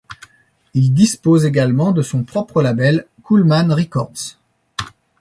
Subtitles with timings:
[0.73, 4.39] Il dispose également de son propre label, Coolman Records.